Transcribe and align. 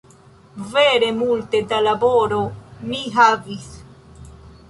Vere 0.69 1.09
multe 1.17 1.61
da 1.73 1.81
laboro 1.89 2.41
mi 2.93 3.01
havis 3.19 3.71